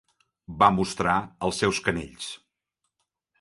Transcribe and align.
Va 0.63 0.69
mostrar 0.77 1.17
els 1.49 1.61
seus 1.65 1.83
canells. 1.89 2.31